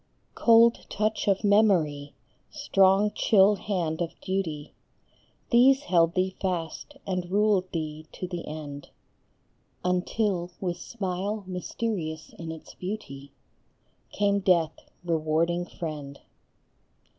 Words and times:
33 0.33 0.33
Cold 0.45 0.85
touch 0.89 1.27
of 1.27 1.43
Memory, 1.43 2.15
strong 2.49 3.11
chill 3.13 3.53
hand 3.53 4.01
of 4.01 4.19
Duty, 4.19 4.73
These 5.51 5.83
held 5.83 6.15
thee 6.15 6.35
fast 6.41 6.97
and 7.05 7.29
ruled 7.29 7.71
thee 7.71 8.07
to 8.13 8.27
the 8.27 8.47
end, 8.47 8.89
Until, 9.85 10.49
with 10.59 10.77
smile 10.79 11.43
mysterious 11.45 12.33
in 12.39 12.51
its 12.51 12.73
beauty, 12.73 13.31
Came 14.11 14.39
Death, 14.39 14.73
rewarding 15.05 15.67
friend. 15.67 16.19